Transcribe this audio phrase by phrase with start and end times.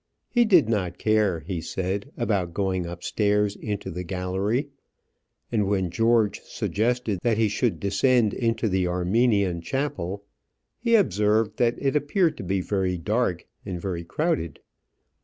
[0.31, 4.69] He did not care, he said, about going upstairs into the gallery;
[5.51, 10.25] and when George suggested that he should descend into the Armenian chapel,
[10.79, 14.59] he observed that it appeared to be very dark and very crowded.